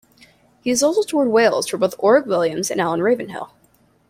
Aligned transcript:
He 0.63 0.71
has 0.71 0.81
also 0.81 1.03
toured 1.03 1.27
Wales 1.27 1.67
for 1.67 1.77
both 1.77 1.93
Orig 1.99 2.25
Williams 2.25 2.71
and 2.71 2.81
Alan 2.81 3.03
Ravenhill. 3.03 3.51